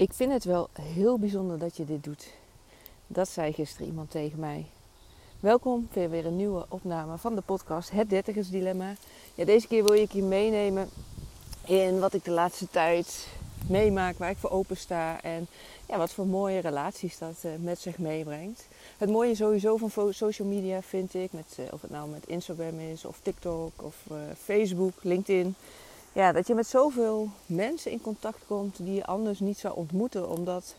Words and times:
Ik 0.00 0.12
vind 0.12 0.32
het 0.32 0.44
wel 0.44 0.68
heel 0.80 1.18
bijzonder 1.18 1.58
dat 1.58 1.76
je 1.76 1.84
dit 1.84 2.04
doet. 2.04 2.26
Dat 3.06 3.28
zei 3.28 3.52
gisteren 3.52 3.86
iemand 3.86 4.10
tegen 4.10 4.38
mij. 4.38 4.66
Welkom 5.40 5.88
voor 5.90 6.10
weer 6.10 6.26
een 6.26 6.36
nieuwe 6.36 6.64
opname 6.68 7.18
van 7.18 7.34
de 7.34 7.40
podcast 7.40 7.90
Het 7.90 8.10
Dertigers 8.10 8.50
Dilemma. 8.50 8.94
Ja, 9.34 9.44
deze 9.44 9.66
keer 9.66 9.84
wil 9.84 9.94
ik 9.94 10.12
je 10.12 10.22
meenemen 10.22 10.88
in 11.66 11.98
wat 11.98 12.14
ik 12.14 12.24
de 12.24 12.30
laatste 12.30 12.68
tijd 12.70 13.26
meemaak, 13.68 14.18
waar 14.18 14.30
ik 14.30 14.36
voor 14.36 14.50
open 14.50 14.76
sta 14.76 15.22
en 15.22 15.46
ja, 15.88 15.98
wat 15.98 16.12
voor 16.12 16.26
mooie 16.26 16.60
relaties 16.60 17.18
dat 17.18 17.36
uh, 17.44 17.52
met 17.58 17.78
zich 17.78 17.98
meebrengt. 17.98 18.66
Het 18.98 19.10
mooie 19.10 19.34
sowieso 19.34 19.76
van 19.76 20.12
social 20.12 20.48
media 20.48 20.82
vind 20.82 21.14
ik, 21.14 21.32
met, 21.32 21.56
uh, 21.60 21.66
of 21.70 21.82
het 21.82 21.90
nou 21.90 22.08
met 22.08 22.26
Instagram 22.26 22.78
is 22.78 23.04
of 23.04 23.18
TikTok 23.22 23.72
of 23.82 23.96
uh, 24.10 24.16
Facebook, 24.38 24.92
LinkedIn 25.02 25.54
ja, 26.12 26.32
dat 26.32 26.46
je 26.46 26.54
met 26.54 26.66
zoveel 26.66 27.28
mensen 27.46 27.90
in 27.90 28.00
contact 28.00 28.46
komt 28.46 28.76
die 28.76 28.94
je 28.94 29.06
anders 29.06 29.40
niet 29.40 29.58
zou 29.58 29.76
ontmoeten. 29.76 30.28
Omdat 30.28 30.76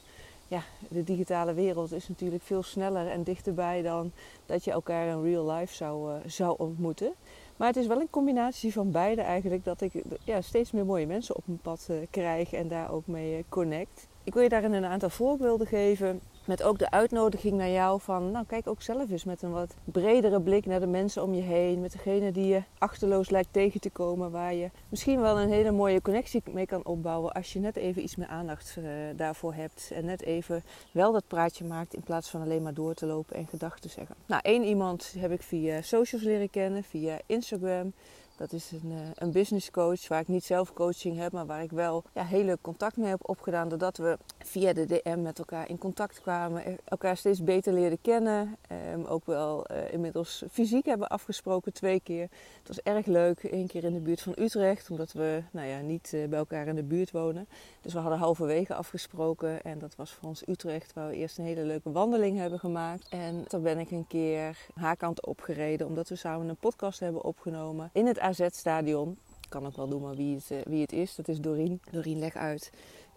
ja, 0.48 0.64
de 0.90 1.04
digitale 1.04 1.54
wereld 1.54 1.92
is 1.92 2.08
natuurlijk 2.08 2.44
veel 2.44 2.64
sneller 2.64 3.08
en 3.08 3.24
dichterbij 3.24 3.82
dan 3.82 4.12
dat 4.46 4.64
je 4.64 4.72
elkaar 4.72 5.08
in 5.08 5.24
real 5.24 5.52
life 5.52 5.76
zou, 5.76 6.12
uh, 6.12 6.18
zou 6.26 6.56
ontmoeten. 6.58 7.14
Maar 7.58 7.68
het 7.68 7.78
is 7.78 7.88
wel 7.88 8.00
een 8.00 8.10
combinatie 8.10 8.74
van 8.74 8.92
beide 8.92 9.22
eigenlijk 9.22 9.64
dat 9.64 9.82
ik 9.82 9.92
ja, 10.24 10.42
steeds 10.42 10.72
meer 10.72 10.86
mooie 10.86 11.08
mensen 11.08 11.36
op 11.36 11.44
mijn 11.46 11.60
pad 11.60 11.88
uh, 11.92 11.98
krijg 12.10 12.54
en 12.54 12.68
daar 12.68 12.92
ook 12.92 13.08
mee 13.08 13.38
uh, 13.38 13.44
connect. 13.50 14.08
Ik 14.24 14.34
wil 14.34 14.44
je 14.44 14.50
daarin 14.50 14.74
een 14.74 14.86
aantal 14.86 15.10
voorbeelden 15.10 15.68
geven 15.68 16.22
met 16.46 16.64
ook 16.64 16.80
de 16.80 16.92
uitnodiging 16.92 17.54
naar 17.54 17.70
jou 17.70 18.02
van, 18.02 18.32
nou 18.32 18.46
kijk 18.46 18.68
ook 18.68 18.82
zelf 18.82 19.10
eens 19.12 19.24
met 19.24 19.42
een 19.42 19.52
wat 19.52 19.76
bredere 19.84 20.42
blik 20.42 20.66
naar 20.66 20.80
de 20.80 20.88
mensen 20.88 21.24
om 21.24 21.34
je 21.34 21.42
heen. 21.42 21.82
Met 21.82 21.92
degene 21.92 22.32
die 22.32 22.46
je 22.46 22.64
achterloos 22.78 23.30
lijkt 23.30 23.54
tegen 23.54 23.80
te 23.80 23.90
komen. 23.90 24.32
Waar 24.32 24.54
je 24.54 24.70
misschien 24.90 25.22
wel 25.22 25.40
een 25.40 25.50
hele 25.50 25.72
mooie 25.72 26.02
connectie 26.02 26.44
mee 26.52 26.66
kan 26.66 26.86
opbouwen 26.86 27.32
als 27.32 27.54
je 27.54 27.60
net 27.60 27.76
even 27.76 28.04
iets 28.04 28.16
meer 28.16 28.28
aandacht 28.28 28.76
uh, 28.80 28.86
daarvoor 29.16 29.54
hebt. 29.54 29.92
En 29.94 30.06
net 30.06 30.22
even 30.22 30.64
wel 30.92 31.12
dat 31.12 31.28
praatje 31.28 31.66
maakt 31.66 31.94
in 31.94 32.04
plaats 32.04 32.30
van 32.30 32.42
alleen 32.42 32.64
maar 32.64 32.74
door 32.74 32.94
te 32.94 33.06
lopen 33.06 33.36
en 33.36 33.48
gedachten 33.48 33.82
te 33.82 33.90
zeggen. 33.90 34.16
Nou, 34.26 34.42
één 34.44 34.64
iemand 34.64 35.14
heb 35.18 35.32
ik 35.32 35.42
via 35.42 35.82
socials 35.82 36.24
leren 36.24 36.50
kennen, 36.50 36.84
via 36.84 37.20
Instagram. 37.26 37.94
Dat 38.42 38.54
is 38.54 38.72
een, 38.72 38.92
eh, 38.92 38.98
een 39.16 39.32
business 39.32 39.72
coach 39.72 40.08
waar 40.08 40.20
ik 40.20 40.28
niet 40.28 40.44
zelf 40.44 40.74
coaching 40.74 41.18
heb, 41.18 41.32
maar 41.32 41.46
waar 41.46 41.64
ik 41.64 41.72
wel 41.72 42.04
ja, 42.14 42.24
heel 42.24 42.44
leuk 42.44 42.62
contact 42.62 42.98
mee 42.98 43.10
heb 43.10 43.30
opgedaan. 43.30 43.70
Doordat 43.70 43.98
we 43.98 44.18
via 44.40 44.74
de 44.74 44.86
DM 44.86 45.22
met 45.22 45.40
elkaar 45.40 45.70
in 45.70 45.78
contact 45.78 46.22
kwamen, 46.22 46.70
e-, 46.70 46.76
elkaar 46.84 47.18
steeds 47.18 47.44
beter 47.44 47.74
leerden 47.74 48.02
kennen. 48.02 48.58
Um, 48.94 49.06
ook 49.06 49.26
wel 49.26 49.66
uh, 49.72 49.94
inmiddels 49.94 50.44
fysiek 50.52 50.86
hebben 50.86 51.08
afgesproken 51.08 51.74
twee 51.74 52.00
keer. 52.00 52.28
Het 52.58 52.68
was 52.68 52.82
erg 52.82 53.06
leuk, 53.06 53.44
één 53.44 53.68
keer 53.68 53.84
in 53.84 53.94
de 53.94 54.00
buurt 54.00 54.22
van 54.22 54.34
Utrecht, 54.38 54.90
omdat 54.90 55.12
we 55.12 55.44
nou 55.52 55.68
ja, 55.68 55.80
niet 55.80 56.10
bij 56.12 56.40
elkaar 56.40 56.68
in 56.68 56.76
de 56.76 56.84
buurt 56.84 57.12
wonen. 57.12 57.48
Dus 57.82 57.94
we 57.94 58.00
hadden 58.00 58.20
halverwege 58.20 58.74
afgesproken 58.74 59.62
en 59.64 59.80
dat 59.80 59.96
was 59.96 60.12
voor 60.12 60.30
ons 60.30 60.48
Utrecht, 60.48 60.94
waar 60.94 61.10
we 61.10 61.16
eerst 61.16 61.38
een 61.38 61.46
hele 61.46 61.64
leuke 61.64 61.92
wandeling 61.92 62.38
hebben 62.38 62.60
gemaakt. 62.60 63.08
En 63.10 63.46
toen 63.48 63.62
ben 63.62 63.80
ik 63.80 63.92
een 63.92 64.08
keer 64.08 64.58
haar 64.74 64.98
kant 64.98 65.26
opgereden, 65.26 65.88
omdat 65.88 66.10
we 66.10 66.16
samen 66.16 66.50
een 66.50 66.56
podcast 66.56 67.00
hebben 67.00 67.24
opgenomen 67.24 67.90
in 67.94 68.08
het 68.08 68.20
AZ-stadion. 68.40 69.18
Kan 69.50 69.66
ook 69.66 69.76
wel 69.76 69.88
noemen 69.88 70.16
wie 70.16 70.36
het, 70.36 70.52
uh, 70.52 70.58
wie 70.66 70.82
het 70.82 70.92
is. 70.92 71.16
Dat 71.16 71.28
is 71.28 71.40
Doreen. 71.40 71.82
Doreen, 71.92 72.20
leg 72.20 72.36
uit. 72.36 72.72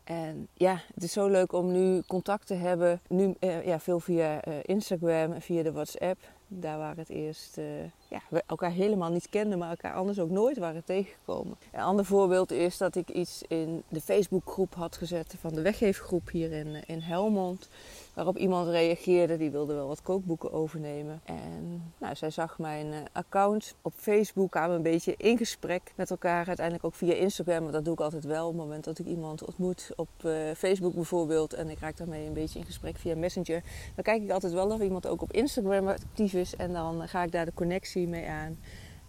En 0.04 0.48
ja, 0.54 0.80
het 0.94 1.02
is 1.02 1.12
zo 1.12 1.28
leuk 1.28 1.52
om 1.52 1.72
nu 1.72 2.02
contact 2.06 2.46
te 2.46 2.54
hebben. 2.54 3.00
Nu 3.08 3.34
uh, 3.40 3.66
ja, 3.66 3.80
veel 3.80 4.00
via 4.00 4.48
uh, 4.48 4.54
Instagram 4.62 5.32
en 5.32 5.42
via 5.42 5.62
de 5.62 5.72
WhatsApp. 5.72 6.20
Daar 6.48 6.78
waar 6.78 6.96
het 6.96 7.08
eerst 7.08 7.58
ja, 8.08 8.20
we 8.28 8.42
elkaar 8.47 8.70
helemaal 8.70 9.10
niet 9.10 9.28
kenden, 9.28 9.58
maar 9.58 9.70
elkaar 9.70 9.94
anders 9.94 10.19
ook 10.19 10.30
nooit 10.30 10.58
waren 10.58 10.84
tegengekomen. 10.84 11.56
Een 11.72 11.80
ander 11.80 12.05
voorbeeld 12.05 12.50
is 12.50 12.78
dat 12.78 12.97
ik 12.97 13.08
iets 13.08 13.42
in 13.48 13.83
de 13.88 14.00
Facebookgroep 14.00 14.74
had 14.74 14.97
gezet 14.97 15.34
van 15.41 15.55
de 15.55 15.62
weggeefgroep 15.62 16.30
hier 16.30 16.52
in, 16.52 16.86
in 16.86 17.00
Helmond. 17.00 17.69
Waarop 18.14 18.36
iemand 18.36 18.69
reageerde, 18.69 19.36
die 19.36 19.50
wilde 19.50 19.75
wel 19.75 19.88
wat 19.88 20.02
kookboeken 20.02 20.52
overnemen. 20.52 21.20
En 21.25 21.82
nou, 21.98 22.16
zij 22.16 22.30
zag 22.30 22.58
mijn 22.58 22.86
uh, 22.86 22.98
account 23.12 23.75
op 23.82 23.92
Facebook, 23.97 24.50
kwamen 24.50 24.76
een 24.76 24.82
beetje 24.82 25.15
in 25.16 25.36
gesprek 25.36 25.92
met 25.94 26.10
elkaar. 26.10 26.47
Uiteindelijk 26.47 26.86
ook 26.86 26.94
via 26.94 27.15
Instagram, 27.15 27.62
maar 27.62 27.72
dat 27.72 27.84
doe 27.84 27.94
ik 27.94 28.00
altijd 28.00 28.25
wel. 28.25 28.47
Op 28.47 28.53
het 28.53 28.62
moment 28.62 28.84
dat 28.84 28.98
ik 28.98 29.06
iemand 29.06 29.44
ontmoet 29.44 29.91
op 29.97 30.09
uh, 30.25 30.32
Facebook 30.56 30.94
bijvoorbeeld 30.94 31.53
en 31.53 31.69
ik 31.69 31.78
raak 31.78 31.97
daarmee 31.97 32.26
een 32.26 32.32
beetje 32.32 32.59
in 32.59 32.65
gesprek 32.65 32.97
via 32.97 33.16
Messenger. 33.16 33.62
Dan 33.94 34.04
kijk 34.04 34.22
ik 34.22 34.31
altijd 34.31 34.53
wel 34.53 34.71
of 34.71 34.81
iemand 34.81 35.06
ook 35.06 35.22
op 35.22 35.32
Instagram 35.32 35.88
actief 35.88 36.32
is 36.32 36.56
en 36.56 36.72
dan 36.72 37.09
ga 37.09 37.22
ik 37.22 37.32
daar 37.32 37.44
de 37.44 37.54
connectie 37.54 37.94
mee 37.94 38.28
aan. 38.28 38.59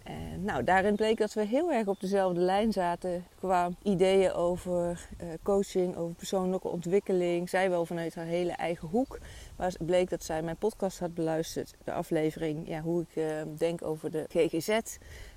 En 0.06 0.44
nou, 0.44 0.64
daarin 0.64 0.96
bleek 0.96 1.18
dat 1.18 1.32
we 1.32 1.44
heel 1.44 1.72
erg 1.72 1.86
op 1.86 2.00
dezelfde 2.00 2.40
lijn 2.40 2.72
zaten 2.72 3.24
qua 3.38 3.70
ideeën 3.82 4.32
over 4.32 5.08
uh, 5.22 5.28
coaching, 5.42 5.96
over 5.96 6.14
persoonlijke 6.14 6.68
ontwikkeling. 6.68 7.48
Zij 7.48 7.70
wel 7.70 7.86
vanuit 7.86 8.14
haar 8.14 8.24
hele 8.24 8.52
eigen 8.52 8.88
hoek. 8.88 9.18
Maar 9.56 9.74
bleek 9.78 10.10
dat 10.10 10.24
zij 10.24 10.42
mijn 10.42 10.56
podcast 10.56 10.98
had 10.98 11.14
beluisterd, 11.14 11.74
de 11.84 11.92
aflevering, 11.92 12.68
ja, 12.68 12.80
hoe 12.80 13.02
ik 13.02 13.16
uh, 13.16 13.42
denk 13.58 13.82
over 13.82 14.10
de 14.10 14.24
GGZ. 14.28 14.78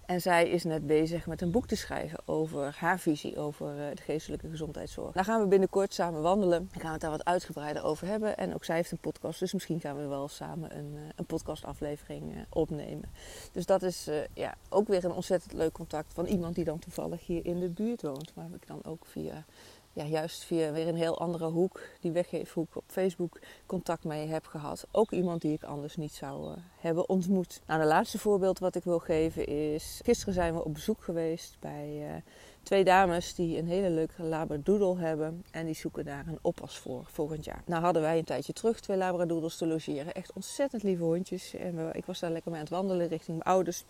En 0.06 0.22
zij 0.22 0.50
is 0.50 0.63
net 0.63 0.88
bezig 0.88 1.28
met 1.28 1.41
een 1.41 1.52
boek 1.52 1.68
te 1.68 1.75
schrijven 1.75 2.19
over 2.25 2.75
haar 2.79 3.00
visie 3.00 3.38
over 3.38 3.75
uh, 3.75 3.96
de 3.96 4.02
geestelijke 4.02 4.50
gezondheidszorg. 4.50 5.13
Daar 5.13 5.24
gaan 5.24 5.41
we 5.41 5.47
binnenkort 5.47 5.94
samen 5.94 6.22
wandelen. 6.22 6.69
Dan 6.72 6.81
gaan 6.81 6.85
we 6.85 6.91
het 6.91 7.02
daar 7.02 7.12
wat 7.12 7.25
uitgebreider 7.25 7.84
over 7.84 8.08
hebben. 8.08 8.38
En 8.38 8.53
ook 8.53 8.66
zij 8.66 8.75
heeft 8.75 8.91
een 8.91 8.97
podcast, 8.97 9.40
dus 9.40 9.53
misschien 9.53 9.79
gaan 9.79 9.97
we 9.97 10.08
wel 10.08 10.28
samen 10.28 10.78
een, 10.78 10.91
uh, 10.94 11.02
een 11.16 11.25
podcastaflevering 11.25 12.35
uh, 12.35 12.41
opnemen. 12.50 13.09
Dus 13.52 13.66
dat 13.66 13.84
is 13.84 14.09
ja, 14.34 14.56
ook 14.69 14.88
weer 14.88 15.06
een 15.06 15.12
ontzettend 15.12 15.53
leuk 15.53 15.74
contact 15.74 16.13
van 16.13 16.25
iemand 16.25 16.56
die 16.56 16.63
dan 16.63 16.79
toevallig 16.79 17.25
hier 17.25 17.46
in 17.46 17.59
de 17.59 17.69
buurt 17.69 18.02
woont. 18.02 18.31
Waar 18.34 18.50
ik 18.53 18.68
dan 18.68 18.79
ook 18.84 19.06
via 19.06 19.46
ja, 19.94 20.04
juist 20.04 20.44
via 20.44 20.72
weer 20.72 20.88
een 20.88 20.96
heel 20.96 21.20
andere 21.20 21.46
hoek, 21.46 21.82
die 22.00 22.12
weggeefhoek 22.12 22.76
op 22.76 22.84
Facebook, 22.88 23.40
contact 23.66 24.04
mee 24.04 24.28
heb 24.28 24.46
gehad. 24.46 24.88
Ook 24.92 25.12
iemand 25.12 25.42
die 25.42 25.54
ik 25.54 25.64
anders 25.64 25.96
niet 25.96 26.14
zou 26.14 26.50
uh, 26.50 26.58
hebben 26.78 27.10
ontmoet. 27.10 27.62
Nou, 27.66 27.82
de 27.82 27.88
laatste 27.88 28.20
voorbeeld 28.20 28.60
wat 28.60 28.76
ik 28.76 28.84
wil 28.84 29.00
geven 29.00 29.46
is... 29.46 30.02
Gisteren 30.04 30.34
zijn 30.34 30.54
we 30.54 30.64
op 30.64 30.74
bezoek 30.74 31.04
geweest 31.04 31.58
bij 31.60 31.88
uh, 32.02 32.22
twee 32.64 32.84
dames 32.84 33.36
die 33.36 33.58
een 33.58 33.68
hele 33.68 33.90
leuke 33.90 34.24
labradoodle 34.24 34.98
hebben. 34.98 35.46
En 35.52 35.66
die 35.66 35.76
zoeken 35.76 36.06
daar 36.06 36.28
een 36.28 36.40
oppas 36.42 36.78
voor 36.78 37.04
volgend 37.06 37.46
jaar. 37.46 37.64
Nou 37.66 37.84
hadden 37.84 38.02
wij 38.02 38.18
een 38.18 38.24
tijdje 38.24 38.54
terug 38.54 38.80
twee 38.80 38.98
labradoodles 38.98 39.58
te 39.58 39.68
logeren. 39.68 40.14
Echt 40.14 40.34
ontzettend 40.34 40.84
lieve 40.84 41.04
hondjes. 41.04 41.54
En 41.54 41.96
ik 41.96 42.06
was 42.06 42.20
daar 42.20 42.32
lekker 42.32 42.52
mee 42.52 42.60
aan 42.60 42.66
het 42.66 42.76
wandelen 42.76 43.08
richting 43.08 43.38
mijn 43.38 43.56
ouders. 43.56 43.84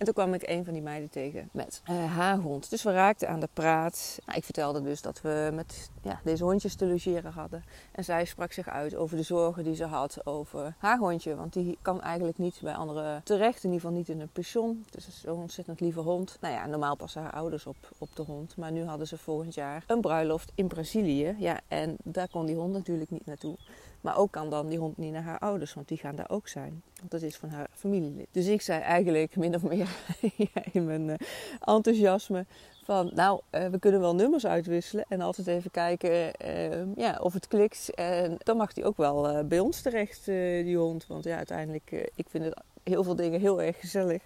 En 0.00 0.06
toen 0.06 0.14
kwam 0.14 0.34
ik 0.34 0.48
een 0.48 0.64
van 0.64 0.72
die 0.72 0.82
meiden 0.82 1.10
tegen 1.10 1.48
met 1.52 1.82
uh, 1.90 2.16
haar 2.16 2.38
hond. 2.38 2.70
Dus 2.70 2.82
we 2.82 2.92
raakten 2.92 3.28
aan 3.28 3.40
de 3.40 3.48
praat. 3.52 4.18
Nou, 4.26 4.38
ik 4.38 4.44
vertelde 4.44 4.82
dus 4.82 5.02
dat 5.02 5.20
we 5.20 5.50
met 5.54 5.90
ja, 6.02 6.20
deze 6.24 6.44
hondjes 6.44 6.74
te 6.74 6.86
logeren 6.86 7.32
hadden. 7.32 7.64
En 7.92 8.04
zij 8.04 8.24
sprak 8.24 8.52
zich 8.52 8.68
uit 8.68 8.94
over 8.94 9.16
de 9.16 9.22
zorgen 9.22 9.64
die 9.64 9.74
ze 9.74 9.84
had 9.84 10.26
over 10.26 10.74
haar 10.78 10.98
hondje. 10.98 11.36
Want 11.36 11.52
die 11.52 11.78
kan 11.82 12.02
eigenlijk 12.02 12.38
niet 12.38 12.58
bij 12.62 12.74
anderen 12.74 13.22
terecht. 13.24 13.64
In 13.64 13.72
ieder 13.72 13.80
geval 13.80 13.96
niet 13.96 14.08
in 14.08 14.20
een 14.20 14.32
pension. 14.32 14.84
Het 14.84 14.96
is 14.96 15.20
zo'n 15.20 15.40
ontzettend 15.40 15.80
lieve 15.80 16.00
hond. 16.00 16.38
Nou 16.40 16.54
ja, 16.54 16.66
normaal 16.66 16.96
passen 16.96 17.22
haar 17.22 17.32
ouders 17.32 17.66
op, 17.66 17.76
op 17.98 18.08
de 18.14 18.22
hond. 18.22 18.56
Maar 18.56 18.72
nu 18.72 18.84
hadden 18.84 19.06
ze 19.06 19.18
volgend 19.18 19.54
jaar 19.54 19.84
een 19.86 20.00
bruiloft 20.00 20.52
in 20.54 20.66
Brazilië. 20.66 21.34
Ja, 21.38 21.60
en 21.68 21.96
daar 22.02 22.28
kon 22.28 22.46
die 22.46 22.56
hond 22.56 22.72
natuurlijk 22.72 23.10
niet 23.10 23.26
naartoe. 23.26 23.56
Maar 24.00 24.16
ook 24.16 24.30
kan 24.30 24.50
dan 24.50 24.68
die 24.68 24.78
hond 24.78 24.96
niet 24.96 25.12
naar 25.12 25.22
haar 25.22 25.38
ouders, 25.38 25.74
want 25.74 25.88
die 25.88 25.98
gaan 25.98 26.16
daar 26.16 26.30
ook 26.30 26.48
zijn. 26.48 26.82
Want 27.00 27.10
dat 27.10 27.22
is 27.22 27.36
van 27.36 27.48
haar 27.48 27.66
familielid. 27.74 28.26
Dus 28.30 28.46
ik 28.46 28.62
zei 28.62 28.80
eigenlijk 28.80 29.36
min 29.36 29.54
of 29.54 29.62
meer 29.62 29.88
in 30.72 30.84
mijn 30.84 31.08
uh, 31.08 31.14
enthousiasme 31.60 32.46
van... 32.84 33.10
Nou, 33.14 33.40
uh, 33.50 33.66
we 33.66 33.78
kunnen 33.78 34.00
wel 34.00 34.14
nummers 34.14 34.46
uitwisselen 34.46 35.04
en 35.08 35.20
altijd 35.20 35.46
even 35.46 35.70
kijken 35.70 36.32
uh, 36.44 36.96
ja, 36.96 37.18
of 37.20 37.32
het 37.32 37.48
klikt. 37.48 37.94
En 37.94 38.36
dan 38.38 38.56
mag 38.56 38.72
die 38.72 38.84
ook 38.84 38.96
wel 38.96 39.44
bij 39.44 39.58
ons 39.58 39.80
terecht, 39.80 40.24
die 40.64 40.76
hond. 40.76 41.06
Want 41.06 41.24
ja, 41.24 41.36
uiteindelijk, 41.36 42.10
ik 42.14 42.26
vind 42.28 42.44
het 42.44 42.60
heel 42.82 43.04
veel 43.04 43.16
dingen 43.16 43.40
heel 43.40 43.62
erg 43.62 43.80
gezellig. 43.80 44.22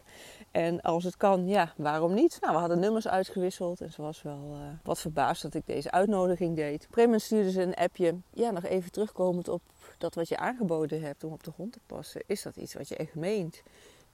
En 0.55 0.81
als 0.81 1.05
het 1.05 1.17
kan, 1.17 1.47
ja, 1.49 1.73
waarom 1.77 2.15
niet? 2.15 2.39
Nou, 2.41 2.53
we 2.53 2.59
hadden 2.59 2.79
nummers 2.79 3.09
uitgewisseld 3.09 3.81
en 3.81 3.93
ze 3.93 4.03
was 4.03 4.23
wel 4.23 4.51
uh, 4.53 4.61
wat 4.83 5.01
verbaasd 5.01 5.43
dat 5.43 5.55
ik 5.55 5.67
deze 5.67 5.91
uitnodiging 5.91 6.57
deed. 6.57 6.89
Moment 6.97 7.23
stuurde 7.23 7.51
ze 7.51 7.63
een 7.63 7.75
appje. 7.75 8.15
Ja, 8.31 8.51
nog 8.51 8.65
even 8.65 8.91
terugkomend 8.93 9.49
op 9.49 9.63
dat 9.99 10.15
wat 10.15 10.29
je 10.29 10.37
aangeboden 10.37 11.01
hebt 11.01 11.25
om 11.25 11.33
op 11.33 11.43
de 11.43 11.53
grond 11.53 11.73
te 11.73 11.81
passen. 11.87 12.23
Is 12.27 12.43
dat 12.43 12.57
iets 12.57 12.75
wat 12.75 12.89
je 12.89 12.97
echt 12.97 13.15
meent? 13.15 13.63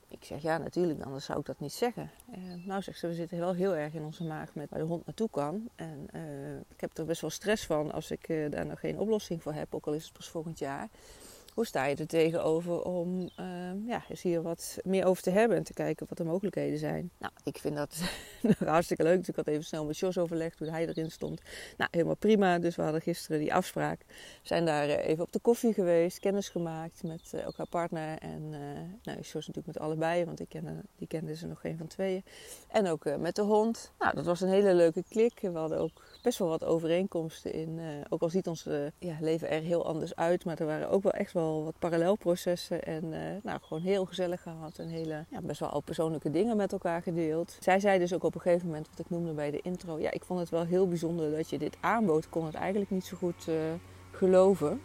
Ik 0.09 0.25
zeg 0.25 0.43
ja, 0.43 0.59
natuurlijk, 0.59 1.03
anders 1.03 1.25
zou 1.25 1.39
ik 1.39 1.47
dat 1.47 1.61
niet 1.61 1.73
zeggen. 1.73 2.11
En 2.31 2.63
nou 2.67 2.83
zegt 2.83 2.99
ze, 2.99 3.07
we 3.07 3.15
zitten 3.15 3.39
wel 3.39 3.55
heel 3.55 3.75
erg 3.75 3.95
in 3.95 4.05
onze 4.05 4.25
maag 4.25 4.55
met 4.55 4.71
waar 4.71 4.79
de 4.81 4.87
hond 4.87 5.07
naartoe 5.07 5.31
kan. 5.31 5.69
En 5.75 6.07
uh, 6.15 6.57
ik 6.57 6.81
heb 6.81 6.99
er 6.99 7.05
best 7.05 7.21
wel 7.21 7.31
stress 7.31 7.67
van 7.67 7.93
als 7.93 8.11
ik 8.11 8.29
uh, 8.29 8.51
daar 8.51 8.67
nog 8.67 8.81
geen 8.81 8.99
oplossing 8.99 9.43
voor 9.43 9.53
heb, 9.53 9.75
ook 9.75 9.87
al 9.87 9.93
is 9.93 10.05
het 10.05 10.13
pas 10.13 10.29
volgend 10.29 10.59
jaar. 10.59 10.89
Hoe 11.55 11.67
sta 11.67 11.85
je 11.85 11.97
er 11.97 12.07
tegenover 12.07 12.83
om 12.83 13.21
uh, 13.21 13.87
ja, 13.87 14.05
eens 14.09 14.23
hier 14.23 14.43
wat 14.43 14.79
meer 14.85 15.05
over 15.05 15.23
te 15.23 15.31
hebben 15.31 15.57
en 15.57 15.63
te 15.63 15.73
kijken 15.73 16.07
wat 16.09 16.19
de 16.19 16.25
mogelijkheden 16.25 16.79
zijn? 16.79 17.11
Nou, 17.19 17.33
ik 17.45 17.59
vind 17.59 17.77
dat 17.77 18.01
hartstikke 18.65 19.03
leuk. 19.03 19.19
Dus 19.19 19.29
ik 19.29 19.37
had 19.37 19.47
even 19.47 19.65
snel 19.65 19.85
met 19.85 19.99
Jos 19.99 20.19
overlegd 20.19 20.59
hoe 20.59 20.71
hij 20.71 20.87
erin 20.87 21.11
stond. 21.11 21.41
Nou, 21.77 21.91
helemaal 21.93 22.17
prima. 22.17 22.59
Dus 22.59 22.77
we 22.77 22.83
hadden 22.83 23.01
gisteren 23.01 23.41
die 23.41 23.55
afspraak. 23.55 24.01
Zijn 24.43 24.65
daar 24.65 24.89
eh, 24.89 25.09
even 25.09 25.25
op 25.25 25.33
de 25.33 25.39
koffie 25.39 25.73
geweest, 25.73 26.19
kennis 26.19 26.49
gemaakt 26.49 27.03
met 27.03 27.33
uh, 27.35 27.47
ook 27.47 27.57
haar 27.57 27.69
partner. 27.69 28.19
En 28.19 28.43
uh, 28.43 28.59
nou, 29.03 29.19
Jos 29.21 29.35
natuurlijk 29.35 29.67
met 29.67 29.79
allebei, 29.79 30.25
want 30.25 30.41
ik 30.41 30.49
die 30.97 31.07
kende 31.09 31.37
ze 31.37 31.47
nog 31.47 31.61
geen 31.61 31.77
van 31.79 31.87
tweeën. 31.87 32.25
En 32.69 32.87
ook 32.87 33.17
met 33.19 33.35
de 33.35 33.43
hond. 33.43 33.93
Nou, 33.99 34.15
dat 34.15 34.25
was 34.25 34.41
een 34.41 34.49
hele 34.49 34.75
leuke 34.75 35.05
klik. 35.09 35.39
We 35.41 35.59
hadden 35.59 35.79
ook 35.79 36.05
best 36.23 36.39
wel 36.39 36.49
wat 36.49 36.65
overeenkomsten 36.65 37.53
in. 37.53 37.81
ook 38.09 38.23
al 38.23 38.29
ziet 38.29 38.47
ons 38.47 38.69
ja, 38.99 39.17
leven 39.21 39.51
er 39.51 39.63
heel 39.63 39.87
anders 39.87 40.17
uit, 40.17 40.45
maar 40.45 40.59
er 40.59 40.67
waren 40.67 40.91
ook 40.91 41.03
wel 41.03 41.13
echt 41.13 41.33
wel 41.33 41.50
wat 41.59 41.79
parallelprocessen. 41.79 42.83
En 42.83 43.09
nou, 43.43 43.59
gewoon 43.63 43.83
heel 43.83 44.05
gezellig 44.05 44.43
gehad 44.43 44.79
en 44.79 44.89
hele, 44.89 45.25
ja, 45.29 45.41
best 45.43 45.61
wel 45.61 45.69
al 45.69 45.81
persoonlijke 45.81 46.31
dingen 46.31 46.57
met 46.57 46.73
elkaar 46.73 47.03
gedeeld. 47.03 47.57
Zij 47.61 47.81
zei 47.81 47.99
dus 47.99 48.15
ook 48.15 48.25
op 48.25 48.35
een 48.35 48.41
gegeven 48.41 48.67
moment, 48.67 48.89
wat 48.91 48.99
ik 48.99 49.11
noemde 49.11 49.33
bij 49.33 49.51
de 49.51 49.61
intro, 49.63 49.99
ja, 49.99 50.11
ik 50.11 50.25
vond 50.25 50.41
het 50.41 50.49
wel 50.49 50.65
heel 50.65 50.89
bijzonder 50.89 51.31
dat 51.31 51.51
je 51.51 51.59
dit 51.59 51.77
aanbood. 51.81 52.29
Kon 52.29 52.47
het 52.47 52.55
eigenlijk 52.55 52.91
niet 52.91 53.05
zo 53.05 53.17
goed 53.17 53.47
uh, 53.49 53.55
geloven. 54.11 54.81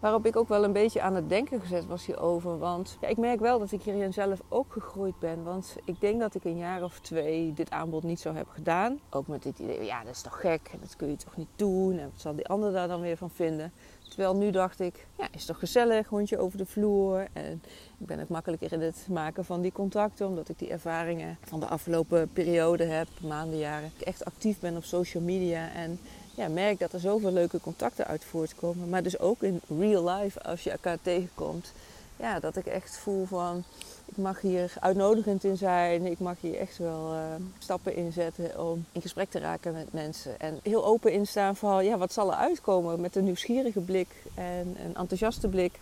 Waarop 0.00 0.26
ik 0.26 0.36
ook 0.36 0.48
wel 0.48 0.64
een 0.64 0.72
beetje 0.72 1.00
aan 1.00 1.14
het 1.14 1.28
denken 1.28 1.60
gezet 1.60 1.86
was 1.86 2.06
hierover. 2.06 2.58
Want 2.58 2.96
ja, 3.00 3.08
ik 3.08 3.16
merk 3.16 3.40
wel 3.40 3.58
dat 3.58 3.72
ik 3.72 3.82
hierin 3.82 4.12
zelf 4.12 4.40
ook 4.48 4.72
gegroeid 4.72 5.18
ben. 5.18 5.42
Want 5.42 5.76
ik 5.84 6.00
denk 6.00 6.20
dat 6.20 6.34
ik 6.34 6.44
een 6.44 6.56
jaar 6.56 6.82
of 6.82 7.00
twee 7.00 7.52
dit 7.52 7.70
aanbod 7.70 8.02
niet 8.02 8.20
zo 8.20 8.34
heb 8.34 8.48
gedaan. 8.48 9.00
Ook 9.10 9.26
met 9.26 9.42
dit 9.42 9.58
idee, 9.58 9.84
ja, 9.84 10.04
dat 10.04 10.14
is 10.14 10.22
toch 10.22 10.40
gek. 10.40 10.68
En 10.72 10.78
dat 10.80 10.96
kun 10.96 11.08
je 11.08 11.16
toch 11.16 11.36
niet 11.36 11.48
doen. 11.56 11.98
En 11.98 12.10
wat 12.10 12.20
zal 12.20 12.34
die 12.34 12.46
ander 12.46 12.72
daar 12.72 12.88
dan 12.88 13.00
weer 13.00 13.16
van 13.16 13.30
vinden? 13.30 13.72
Terwijl 14.08 14.36
nu 14.36 14.50
dacht 14.50 14.80
ik, 14.80 15.06
ja, 15.18 15.28
is 15.30 15.44
toch 15.44 15.58
gezellig, 15.58 16.08
hondje 16.08 16.38
over 16.38 16.58
de 16.58 16.66
vloer. 16.66 17.26
En 17.32 17.62
ik 17.98 18.06
ben 18.06 18.20
ook 18.20 18.28
makkelijker 18.28 18.72
in 18.72 18.80
het 18.80 19.06
maken 19.10 19.44
van 19.44 19.60
die 19.60 19.72
contacten, 19.72 20.26
omdat 20.26 20.48
ik 20.48 20.58
die 20.58 20.70
ervaringen 20.70 21.38
van 21.40 21.60
de 21.60 21.66
afgelopen 21.66 22.32
periode 22.32 22.84
heb, 22.84 23.08
maanden, 23.22 23.58
jaren. 23.58 23.92
Ik 23.98 24.06
echt 24.06 24.24
actief 24.24 24.60
ben 24.60 24.76
op 24.76 24.84
social 24.84 25.22
media 25.22 25.72
en 25.72 25.98
ja, 26.40 26.48
merk 26.48 26.78
dat 26.78 26.92
er 26.92 27.00
zoveel 27.00 27.32
leuke 27.32 27.60
contacten 27.60 28.06
uit 28.06 28.24
voortkomen. 28.24 28.88
Maar 28.88 29.02
dus 29.02 29.18
ook 29.18 29.42
in 29.42 29.60
real 29.78 30.08
life, 30.08 30.42
als 30.42 30.62
je 30.62 30.70
elkaar 30.70 30.98
tegenkomt, 31.02 31.72
ja, 32.16 32.40
dat 32.40 32.56
ik 32.56 32.66
echt 32.66 32.98
voel 32.98 33.26
van 33.26 33.64
ik 34.10 34.16
mag 34.16 34.40
hier 34.40 34.72
uitnodigend 34.80 35.44
in 35.44 35.56
zijn. 35.56 36.06
Ik 36.06 36.18
mag 36.18 36.36
hier 36.40 36.58
echt 36.58 36.78
wel 36.78 37.14
uh, 37.14 37.20
stappen 37.58 37.94
inzetten 37.94 38.60
om 38.70 38.84
in 38.92 39.00
gesprek 39.00 39.30
te 39.30 39.38
raken 39.38 39.72
met 39.72 39.92
mensen. 39.92 40.40
En 40.40 40.60
heel 40.62 40.84
open 40.84 41.12
instaan 41.12 41.56
van 41.56 41.84
ja, 41.84 41.98
wat 41.98 42.12
zal 42.12 42.30
er 42.30 42.36
uitkomen 42.36 43.00
met 43.00 43.16
een 43.16 43.24
nieuwsgierige 43.24 43.80
blik 43.80 44.08
en 44.34 44.76
een 44.84 44.94
enthousiaste 44.94 45.48
blik. 45.48 45.72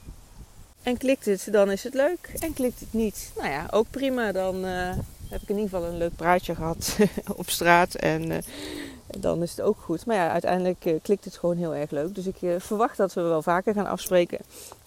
En 0.82 0.96
klikt 0.96 1.24
het, 1.24 1.48
dan 1.50 1.70
is 1.70 1.84
het 1.84 1.94
leuk. 1.94 2.30
En 2.38 2.52
klikt 2.52 2.80
het 2.80 2.92
niet, 2.92 3.30
nou 3.36 3.48
ja, 3.48 3.66
ook 3.70 3.86
prima. 3.90 4.32
Dan 4.32 4.64
uh, 4.64 4.92
heb 5.28 5.42
ik 5.42 5.48
in 5.48 5.58
ieder 5.58 5.70
geval 5.70 5.84
een 5.84 5.98
leuk 5.98 6.16
praatje 6.16 6.54
gehad 6.54 6.96
op 7.36 7.50
straat. 7.50 7.94
En 7.94 8.30
uh, 8.30 8.38
dan 9.18 9.42
is 9.42 9.50
het 9.50 9.60
ook 9.60 9.76
goed. 9.78 10.06
Maar 10.06 10.16
ja, 10.16 10.30
uiteindelijk 10.30 10.84
uh, 10.84 10.94
klikt 11.02 11.24
het 11.24 11.36
gewoon 11.36 11.56
heel 11.56 11.74
erg 11.74 11.90
leuk. 11.90 12.14
Dus 12.14 12.26
ik 12.26 12.42
uh, 12.42 12.54
verwacht 12.58 12.96
dat 12.96 13.12
we 13.12 13.20
wel 13.20 13.42
vaker 13.42 13.74
gaan 13.74 13.86
afspreken. 13.86 14.38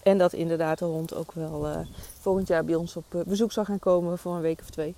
En 0.02 0.18
dat 0.18 0.32
inderdaad 0.32 0.78
de 0.78 0.84
hond 0.84 1.14
ook 1.14 1.32
wel 1.32 1.68
uh, 1.68 1.76
volgend 2.20 2.48
jaar 2.48 2.64
bij 2.64 2.74
ons 2.74 2.96
op 2.96 3.04
bezoek 3.26 3.52
zal 3.52 3.64
gaan 3.64 3.78
komen 3.78 4.18
voor 4.18 4.34
een 4.34 4.40
week 4.40 4.60
of 4.60 4.70
twee. 4.70 4.94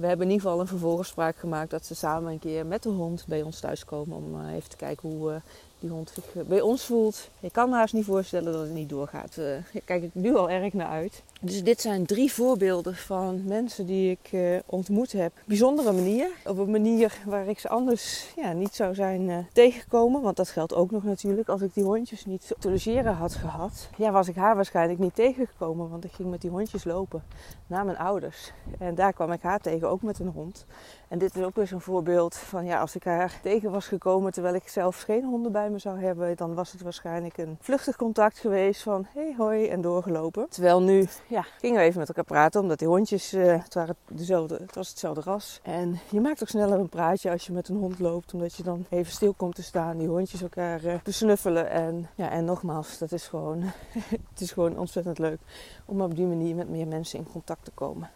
we 0.00 0.06
hebben 0.06 0.26
in 0.26 0.32
ieder 0.32 0.46
geval 0.46 0.60
een 0.60 0.66
vervolgafspraak 0.66 1.36
gemaakt 1.36 1.70
dat 1.70 1.86
ze 1.86 1.94
samen 1.94 2.32
een 2.32 2.38
keer 2.38 2.66
met 2.66 2.82
de 2.82 2.88
hond 2.88 3.24
bij 3.26 3.42
ons 3.42 3.60
thuiskomen. 3.60 4.16
Om 4.16 4.48
even 4.48 4.70
te 4.70 4.76
kijken 4.76 5.08
hoe 5.08 5.40
die 5.78 5.90
hond 5.90 6.10
zich 6.14 6.36
eh, 6.36 6.42
bij 6.42 6.60
ons 6.60 6.84
voelt. 6.84 7.28
Je 7.40 7.50
kan 7.50 7.68
me 7.68 7.76
haast 7.76 7.94
niet 7.94 8.04
voorstellen 8.04 8.52
dat 8.52 8.62
het 8.62 8.72
niet 8.72 8.88
doorgaat. 8.88 9.34
Daar 9.36 9.66
eh, 9.72 9.80
kijk 9.84 10.02
ik 10.02 10.14
nu 10.14 10.36
al 10.36 10.50
erg 10.50 10.72
naar 10.72 10.88
uit. 10.88 11.22
Dus 11.40 11.64
dit 11.64 11.80
zijn 11.80 12.06
drie 12.06 12.32
voorbeelden 12.32 12.94
van 12.94 13.44
mensen 13.44 13.86
die 13.86 14.10
ik 14.10 14.32
uh, 14.32 14.58
ontmoet 14.66 15.12
heb. 15.12 15.32
Bijzondere 15.44 15.92
manier. 15.92 16.28
Op 16.44 16.58
een 16.58 16.70
manier 16.70 17.18
waar 17.26 17.48
ik 17.48 17.58
ze 17.58 17.68
anders 17.68 18.32
ja, 18.36 18.52
niet 18.52 18.74
zou 18.74 18.94
zijn 18.94 19.28
uh, 19.28 19.38
tegengekomen. 19.52 20.22
Want 20.22 20.36
dat 20.36 20.48
geldt 20.48 20.74
ook 20.74 20.90
nog 20.90 21.04
natuurlijk. 21.04 21.48
Als 21.48 21.60
ik 21.60 21.74
die 21.74 21.84
hondjes 21.84 22.24
niet 22.24 22.54
te 22.58 22.70
logeren 22.70 23.14
had 23.14 23.34
gehad. 23.34 23.88
Ja, 23.96 24.10
was 24.10 24.28
ik 24.28 24.36
haar 24.36 24.54
waarschijnlijk 24.54 24.98
niet 24.98 25.14
tegengekomen. 25.14 25.90
Want 25.90 26.04
ik 26.04 26.12
ging 26.12 26.30
met 26.30 26.40
die 26.40 26.50
hondjes 26.50 26.84
lopen 26.84 27.22
naar 27.66 27.84
mijn 27.84 27.98
ouders. 27.98 28.52
En 28.78 28.94
daar 28.94 29.12
kwam 29.12 29.32
ik 29.32 29.42
haar 29.42 29.60
tegen, 29.60 29.88
ook 29.88 30.02
met 30.02 30.18
een 30.18 30.28
hond. 30.28 30.66
En 31.08 31.18
dit 31.18 31.36
is 31.36 31.42
ook 31.42 31.56
weer 31.56 31.66
zo'n 31.66 31.80
voorbeeld 31.80 32.36
van 32.36 32.64
ja, 32.64 32.80
als 32.80 32.94
ik 32.94 33.04
haar 33.04 33.38
tegen 33.42 33.70
was 33.70 33.86
gekomen 33.86 34.32
terwijl 34.32 34.54
ik 34.54 34.68
zelf 34.68 35.00
geen 35.00 35.24
honden 35.24 35.52
bij 35.52 35.70
me 35.70 35.78
zou 35.78 36.00
hebben, 36.00 36.36
dan 36.36 36.54
was 36.54 36.72
het 36.72 36.82
waarschijnlijk 36.82 37.38
een 37.38 37.56
vluchtig 37.60 37.96
contact 37.96 38.38
geweest 38.38 38.82
van 38.82 39.06
hey 39.14 39.34
hoi 39.36 39.68
en 39.68 39.80
doorgelopen. 39.80 40.46
Terwijl 40.48 40.82
nu, 40.82 41.06
ja, 41.28 41.44
gingen 41.60 41.78
we 41.78 41.84
even 41.84 41.98
met 41.98 42.08
elkaar 42.08 42.24
praten 42.24 42.60
omdat 42.60 42.78
die 42.78 42.88
hondjes, 42.88 43.34
uh, 43.34 43.62
het, 43.62 43.74
waren 43.74 43.96
dezelfde, 44.08 44.56
het 44.56 44.74
was 44.74 44.88
hetzelfde 44.88 45.20
ras. 45.20 45.60
En 45.62 45.98
je 46.10 46.20
maakt 46.20 46.42
ook 46.42 46.48
sneller 46.48 46.78
een 46.78 46.88
praatje 46.88 47.30
als 47.30 47.46
je 47.46 47.52
met 47.52 47.68
een 47.68 47.76
hond 47.76 47.98
loopt, 47.98 48.34
omdat 48.34 48.54
je 48.54 48.62
dan 48.62 48.86
even 48.88 49.12
stil 49.12 49.32
komt 49.36 49.54
te 49.54 49.62
staan, 49.62 49.98
die 49.98 50.08
hondjes 50.08 50.42
elkaar 50.42 50.84
uh, 50.84 50.94
te 51.02 51.12
snuffelen. 51.12 51.70
En 51.70 52.08
ja, 52.14 52.30
en 52.30 52.44
nogmaals, 52.44 52.98
dat 52.98 53.12
is 53.12 53.26
gewoon, 53.26 53.62
het 54.32 54.40
is 54.40 54.52
gewoon 54.52 54.78
ontzettend 54.78 55.18
leuk 55.18 55.38
om 55.84 56.00
op 56.00 56.16
die 56.16 56.26
manier 56.26 56.54
met 56.54 56.68
meer 56.68 56.86
mensen 56.86 57.18
in 57.18 57.28
contact 57.32 57.64
te 57.64 57.70
komen. 57.70 58.10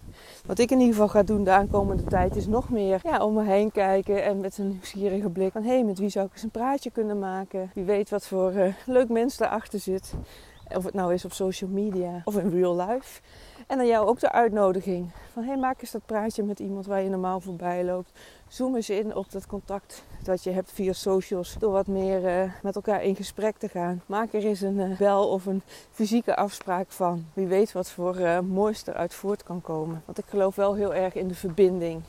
Wat 0.47 0.59
ik 0.59 0.71
in 0.71 0.79
ieder 0.79 0.95
geval 0.95 1.09
ga 1.09 1.23
doen 1.23 1.45
de 1.45 1.51
aankomende 1.51 2.05
tijd 2.05 2.37
is 2.37 2.47
nog 2.47 2.71
meer 2.71 3.01
ja, 3.03 3.25
om 3.25 3.35
me 3.35 3.45
heen 3.45 3.73
kijken 3.73 4.25
en 4.25 4.41
met 4.41 4.59
een 4.59 4.69
nieuwsgierige 4.69 5.31
blik 5.31 5.53
van 5.53 5.63
hé, 5.63 5.69
hey, 5.69 5.85
met 5.85 5.99
wie 5.99 6.09
zou 6.09 6.27
ik 6.27 6.33
eens 6.33 6.43
een 6.43 6.51
praatje 6.51 6.91
kunnen 6.91 7.19
maken? 7.19 7.71
Wie 7.75 7.85
weet 7.85 8.11
wat 8.11 8.27
voor 8.27 8.53
uh, 8.53 8.75
leuk 8.87 9.09
mens 9.09 9.37
daarachter 9.37 9.79
zit. 9.79 10.15
Of 10.77 10.85
het 10.85 10.95
nou 10.95 11.15
is 11.15 11.25
op 11.25 11.33
social 11.33 11.71
media 11.71 12.23
of 12.25 12.37
in 12.37 12.51
real 12.51 12.77
life. 12.77 13.21
En 13.67 13.77
dan 13.77 13.87
jou 13.87 14.07
ook 14.07 14.21
de 14.21 14.33
uitnodiging 14.33 15.11
van 15.33 15.43
hey, 15.43 15.57
maak 15.57 15.81
eens 15.81 15.91
dat 15.91 16.07
praatje 16.07 16.43
met 16.43 16.59
iemand 16.59 16.87
waar 16.87 17.03
je 17.03 17.09
normaal 17.09 17.41
voorbij 17.41 17.85
loopt. 17.85 18.11
Zoom 18.49 18.77
eens 18.77 18.91
in 18.91 19.17
op 19.17 19.31
dat 19.31 19.47
contact 19.47 20.03
dat 20.23 20.45
je 20.45 20.51
hebt 20.51 20.73
via 20.73 20.93
socials. 20.93 21.57
Door 21.59 21.73
wat 21.73 21.87
meer 21.87 22.43
uh, 22.43 22.53
met 22.63 22.75
elkaar 22.75 23.03
in 23.03 23.17
gesprek 23.17 23.57
te 23.57 23.69
gaan. 23.69 24.03
Maak 24.07 24.33
er 24.33 24.45
eens 24.45 24.61
een 24.61 24.79
uh, 24.79 24.99
bel 24.99 25.29
of 25.29 25.47
een 25.47 25.63
fysieke 25.91 26.37
afspraak 26.37 26.91
van. 26.91 27.25
Wie 27.33 27.47
weet 27.47 27.73
wat 27.73 27.91
voor 27.91 28.19
uh, 28.19 28.41
moois 28.41 28.87
eruit 28.87 29.15
voort 29.15 29.43
kan 29.43 29.61
komen. 29.61 30.03
Want 30.05 30.19
ik 30.19 30.25
geloof 30.29 30.55
wel 30.55 30.75
heel 30.75 30.95
erg 30.95 31.15
in 31.15 31.29
de 31.29 31.35
verbinding. 31.35 32.03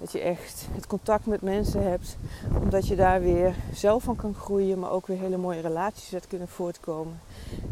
Dat 0.00 0.12
je 0.12 0.20
echt 0.20 0.66
het 0.72 0.86
contact 0.86 1.26
met 1.26 1.42
mensen 1.42 1.82
hebt. 1.82 2.16
Omdat 2.62 2.88
je 2.88 2.96
daar 2.96 3.20
weer 3.20 3.54
zelf 3.72 4.02
van 4.02 4.16
kan 4.16 4.34
groeien. 4.34 4.78
Maar 4.78 4.90
ook 4.90 5.06
weer 5.06 5.18
hele 5.18 5.36
mooie 5.36 5.60
relaties 5.60 6.14
uit 6.14 6.26
kunnen 6.26 6.48
voortkomen. 6.48 7.20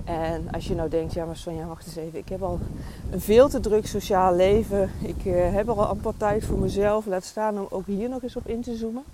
En 0.08 0.49
als 0.52 0.66
je 0.66 0.75
nou 0.75 0.88
denkt, 0.88 1.12
ja 1.12 1.25
maar 1.25 1.37
Sonja, 1.37 1.66
wacht 1.66 1.87
eens 1.87 1.96
even. 1.96 2.19
Ik 2.19 2.28
heb 2.28 2.43
al 2.43 2.58
een 3.10 3.20
veel 3.20 3.49
te 3.49 3.60
druk 3.60 3.87
sociaal 3.87 4.34
leven. 4.34 4.90
Ik 5.02 5.25
uh, 5.25 5.55
heb 5.55 5.69
al 5.69 5.87
amper 5.87 6.16
tijd 6.16 6.44
voor 6.44 6.58
mezelf. 6.58 7.06
Laat 7.06 7.25
staan 7.25 7.58
om 7.58 7.66
ook 7.70 7.87
hier 7.87 8.08
nog 8.08 8.22
eens 8.22 8.37
op 8.37 8.46
in 8.46 8.60
te 8.60 8.76
zoomen. 8.76 9.05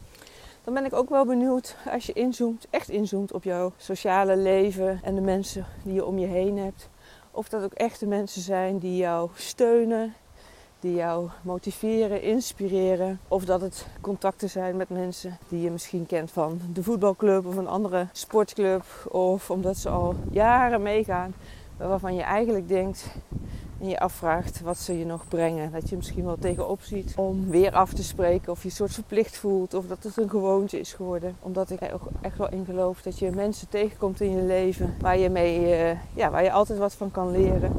Dan 0.64 0.75
ben 0.75 0.85
ik 0.85 0.93
ook 0.93 1.08
wel 1.08 1.25
benieuwd 1.25 1.76
als 1.91 2.06
je 2.06 2.12
inzoomt, 2.12 2.67
echt 2.70 2.88
inzoomt 2.88 3.32
op 3.32 3.44
jouw 3.44 3.73
sociale 3.76 4.37
leven 4.37 5.00
en 5.02 5.14
de 5.14 5.20
mensen 5.20 5.67
die 5.82 5.94
je 5.94 6.05
om 6.05 6.19
je 6.19 6.26
heen 6.26 6.58
hebt. 6.58 6.88
Of 7.31 7.49
dat 7.49 7.64
ook 7.64 7.73
echte 7.73 8.06
mensen 8.06 8.43
zijn 8.43 8.79
die 8.79 8.97
jou 8.97 9.31
steunen, 9.35 10.14
die 10.85 10.95
jou 10.95 11.29
motiveren, 11.43 12.23
inspireren. 12.23 13.21
Of 13.29 13.45
dat 13.45 13.61
het 13.61 13.87
contacten 14.01 14.51
zijn 14.51 14.77
met 14.77 14.89
mensen 14.89 15.39
die 15.49 15.61
je 15.61 15.71
misschien 15.71 16.07
kent 16.07 16.31
van 16.31 16.61
de 16.73 16.83
voetbalclub 16.83 17.47
of 17.47 17.57
een 17.57 17.69
andere 17.69 18.07
sportclub. 18.13 18.85
Of 19.09 19.51
omdat 19.51 19.77
ze 19.77 19.89
al 19.89 20.15
jaren 20.31 20.83
meegaan, 20.83 21.35
waarvan 21.76 22.14
je 22.14 22.23
eigenlijk 22.23 22.69
denkt 22.69 23.07
en 23.81 23.88
je 23.88 23.99
afvraagt 24.00 24.61
wat 24.61 24.79
ze 24.79 24.99
je 24.99 25.07
nog 25.07 25.29
brengen. 25.29 25.73
Dat 25.73 25.88
je 25.88 25.97
misschien 25.97 26.25
wel 26.25 26.38
tegenop 26.38 26.83
ziet 26.83 27.12
om 27.17 27.50
weer 27.50 27.73
af 27.73 27.93
te 27.93 28.05
spreken 28.05 28.53
of 28.53 28.62
je 28.62 28.69
een 28.69 28.75
soort 28.75 28.93
verplicht 28.93 29.37
voelt 29.37 29.75
of 29.75 29.87
dat 29.87 30.03
het 30.03 30.17
een 30.17 30.31
gewoonte 30.31 30.81
is 30.81 30.93
geworden. 30.93 31.37
Omdat 31.41 31.71
ik 31.71 31.81
er 31.81 31.95
ook 31.95 32.09
echt 32.21 32.38
wel 32.38 32.50
in 32.50 32.64
geloof 32.64 33.03
dat 33.03 33.19
je 33.19 33.31
mensen 33.31 33.69
tegenkomt 33.69 34.21
in 34.21 34.37
je 34.37 34.43
leven 34.43 34.95
waar 35.00 35.19
je, 35.19 35.31
mee, 35.31 35.61
uh, 35.61 35.99
ja, 36.14 36.31
waar 36.31 36.43
je 36.43 36.53
altijd 36.53 36.79
wat 36.79 36.95
van 36.95 37.11
kan 37.11 37.31
leren 37.31 37.73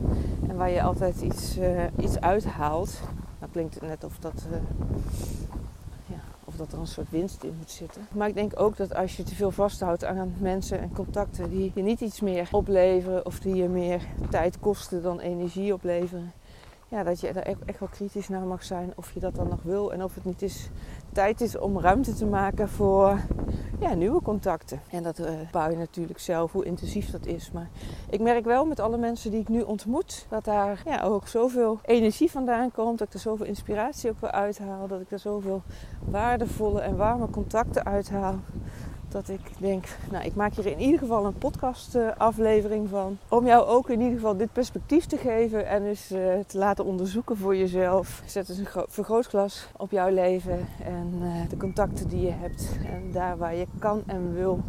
waar 0.56 0.70
je 0.70 0.82
altijd 0.82 1.22
iets, 1.22 1.58
uh, 1.58 1.84
iets 1.98 2.20
uithaalt. 2.20 3.00
Nou 3.40 3.52
klinkt 3.52 3.74
het 3.74 3.84
net 3.84 4.04
of 4.04 4.18
dat... 4.20 4.46
Uh, 4.52 4.58
dat 6.58 6.72
er 6.72 6.80
een 6.80 6.88
soort 6.88 7.10
winst 7.10 7.44
in 7.44 7.54
moet 7.58 7.72
zitten. 7.72 8.08
Maar 8.12 8.28
ik 8.28 8.34
denk 8.34 8.60
ook 8.60 8.78
dat 8.78 8.96
als 8.96 9.18
je 9.18 9.24
te 9.24 9.36
veel 9.36 9.52
vasthoudt 9.52 10.04
aan 10.04 10.34
mensen 10.40 10.80
en 10.80 10.94
contacten 10.94 11.50
die 11.50 11.72
je 11.76 11.82
niet 11.82 12.02
iets 12.02 12.22
meer 12.22 12.48
opleveren 12.52 13.26
of 13.26 13.40
die 13.40 13.56
je 13.56 13.68
meer 13.68 14.02
tijd 14.30 14.60
kosten 14.60 15.02
dan 15.02 15.20
energie 15.20 15.74
opleveren, 15.74 16.32
ja, 16.88 17.04
dat 17.04 17.20
je 17.20 17.28
er 17.28 17.58
echt 17.66 17.80
wel 17.80 17.90
kritisch 17.92 18.30
naar 18.30 18.42
mag 18.42 18.64
zijn 18.64 18.94
of 18.96 19.12
je 19.12 19.20
dat 19.20 19.36
dan 19.36 19.48
nog 19.48 19.62
wil 19.64 19.94
en 19.94 20.04
of 20.04 20.16
het 20.16 20.26
niet 20.26 20.42
is, 20.42 20.70
tijd 21.12 21.42
is 21.42 21.58
om 21.58 21.80
ruimte 21.80 22.14
te 22.14 22.26
maken 22.26 22.70
voor 22.70 23.20
ja, 23.80 23.94
nieuwe 23.94 24.22
contacten. 24.22 24.82
En 24.90 25.04
dat 25.04 25.20
uh, 25.20 25.30
bouw 25.52 25.70
je 25.70 25.78
natuurlijk 25.78 26.20
zelf, 26.20 26.52
hoe 26.52 26.66
intensief 26.66 27.12
dat 27.12 27.26
is. 27.26 27.52
Maar 27.52 27.70
ik 28.10 28.20
merk 28.20 28.46
wel 28.46 28.66
met 28.66 28.80
alle 28.80 28.98
mensen 28.98 29.32
die 29.32 29.40
ik 29.40 29.50
nu 29.50 29.62
ontmoet, 29.62 30.26
dat 30.30 30.46
daar 30.46 30.82
ja, 30.86 31.02
ook 31.02 31.28
zoveel 31.28 31.80
energie 31.86 32.32
vandaan 32.32 32.72
komt. 32.72 32.98
Dat 32.98 33.08
ik 33.08 33.14
er 33.14 33.20
zoveel 33.20 33.46
inspiratie 33.46 34.10
ook 34.10 34.20
weer 34.20 34.32
uithaal. 34.32 34.88
Dat 34.88 35.02
ik 35.02 35.12
er 35.12 35.20
zoveel 35.20 35.62
waardevolle 36.00 36.82
en 36.82 36.96
warme 36.96 37.30
contacten 37.30 37.86
uithaal 37.86 38.36
Dat 39.16 39.30
ik 39.30 39.52
denk, 39.58 39.86
nou, 40.12 40.26
ik 40.26 40.36
maak 40.36 40.54
hier 40.54 40.66
in 40.66 40.80
ieder 40.80 41.00
geval 41.00 41.26
een 41.26 41.38
podcast 41.38 41.98
aflevering 42.18 42.90
van. 42.90 43.18
Om 43.30 43.46
jou 43.46 43.66
ook 43.66 43.90
in 43.90 44.02
ieder 44.02 44.16
geval 44.16 44.38
dit 44.38 44.54
perspectief 44.54 45.06
te 45.06 45.18
geven 45.18 45.68
en 45.68 45.84
eens 45.84 46.12
uh, 46.12 46.20
te 46.48 46.58
laten 46.58 46.86
onderzoeken 46.86 47.38
voor 47.38 47.56
jezelf. 47.56 48.24
Zet 48.26 48.50
eens 48.50 48.58
een 48.58 48.86
vergrootglas 48.88 49.68
op 49.78 49.92
jouw 49.92 50.10
leven 50.10 50.68
en 50.84 51.14
uh, 51.22 51.50
de 51.50 51.58
contacten 51.58 52.08
die 52.08 52.22
je 52.22 52.32
hebt. 52.32 52.78
En 52.86 53.12
daar 53.12 53.38
waar 53.38 53.56
je 53.56 53.68
kan 53.80 54.04
en 54.06 54.34
wil. 54.34 54.60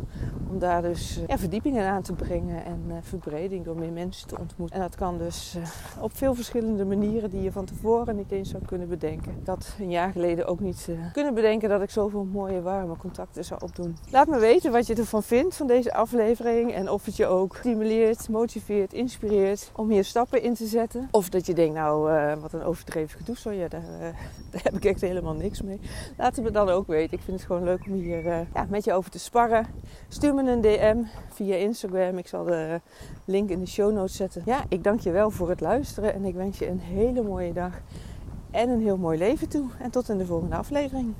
Om 0.50 0.59
daar 0.59 0.83
dus 0.83 1.21
ja, 1.26 1.38
verdiepingen 1.38 1.88
aan 1.88 2.03
te 2.03 2.12
brengen 2.12 2.65
en 2.65 2.83
verbreding 3.03 3.65
door 3.65 3.79
meer 3.79 3.93
mensen 3.93 4.29
te 4.29 4.38
ontmoeten. 4.38 4.76
En 4.76 4.83
dat 4.83 4.95
kan 4.95 5.19
dus 5.19 5.57
op 6.00 6.17
veel 6.17 6.35
verschillende 6.35 6.85
manieren 6.85 7.31
die 7.31 7.43
je 7.43 7.53
van 7.53 7.65
tevoren 7.65 8.17
niet 8.17 8.31
eens 8.31 8.50
zou 8.50 8.65
kunnen 8.65 8.88
bedenken. 8.88 9.41
Dat 9.45 9.76
een 9.81 9.91
jaar 9.91 10.12
geleden 10.12 10.47
ook 10.47 10.61
niet 10.61 10.88
kunnen 11.12 11.35
bedenken 11.35 11.69
dat 11.69 11.83
ik 11.83 11.91
zoveel 11.91 12.25
mooie 12.25 12.62
warme 12.62 12.97
contacten 12.97 13.45
zou 13.45 13.61
opdoen. 13.62 13.97
Laat 14.11 14.29
me 14.29 14.38
weten 14.38 14.73
wat 14.73 14.87
je 14.87 14.95
ervan 14.95 15.23
vindt 15.23 15.57
van 15.57 15.67
deze 15.67 15.95
aflevering 15.95 16.73
en 16.73 16.91
of 16.91 17.05
het 17.05 17.17
je 17.17 17.26
ook 17.26 17.57
stimuleert, 17.57 18.29
motiveert, 18.29 18.93
inspireert 18.93 19.71
om 19.75 19.91
hier 19.91 20.05
stappen 20.05 20.43
in 20.43 20.55
te 20.55 20.67
zetten. 20.67 21.09
Of 21.11 21.29
dat 21.29 21.47
je 21.47 21.55
denkt, 21.55 21.75
nou 21.75 22.12
uh, 22.12 22.33
wat 22.41 22.53
een 22.53 22.62
overdreven 22.62 23.19
gedoe, 23.19 23.37
zo, 23.37 23.50
ja, 23.50 23.69
daar, 23.69 23.81
uh, 23.81 24.00
daar, 24.50 24.62
heb 24.62 24.75
ik 24.76 24.85
echt 24.85 25.00
helemaal 25.00 25.35
niks 25.35 25.62
mee. 25.62 25.81
Laat 26.17 26.37
het 26.37 26.45
me 26.45 26.50
dan 26.50 26.69
ook 26.69 26.87
weten. 26.87 27.19
Ik 27.19 27.25
vind 27.25 27.37
het 27.37 27.47
gewoon 27.47 27.65
leuk 27.65 27.87
om 27.87 27.93
hier 27.93 28.25
uh, 28.25 28.38
ja, 28.55 28.67
met 28.69 28.85
je 28.85 28.93
over 28.93 29.11
te 29.11 29.19
sparren. 29.19 29.67
Stuur 30.09 30.35
me 30.37 30.50
een 30.50 30.61
DM 30.61 31.02
via 31.28 31.55
Instagram. 31.55 32.19
Ik 32.19 32.26
zal 32.26 32.45
de 32.45 32.81
link 33.25 33.50
in 33.50 33.61
de 33.61 33.66
show 33.66 33.93
notes 33.93 34.16
zetten. 34.16 34.43
Ja, 34.45 34.64
ik 34.69 34.85
dank 34.85 35.00
je 35.00 35.11
wel 35.11 35.31
voor 35.31 35.49
het 35.49 35.61
luisteren 35.61 36.14
en 36.14 36.25
ik 36.25 36.35
wens 36.35 36.59
je 36.59 36.69
een 36.69 36.81
hele 36.81 37.23
mooie 37.23 37.52
dag 37.52 37.81
en 38.50 38.69
een 38.69 38.83
heel 38.83 38.97
mooi 38.97 39.19
leven 39.19 39.49
toe. 39.49 39.66
En 39.78 39.90
tot 39.90 40.09
in 40.09 40.19
de 40.19 40.26
volgende 40.26 40.57
aflevering. 40.57 41.14